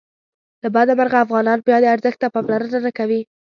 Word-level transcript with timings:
له 0.61 0.67
بده 0.75 0.93
مرغه 0.99 1.17
افغانان 1.25 1.59
بیا 1.67 1.77
دې 1.81 1.87
ارزښت 1.93 2.19
ته 2.21 2.27
پاملرنه 2.33 2.79
نه 2.85 2.91
کوي. 2.97 3.21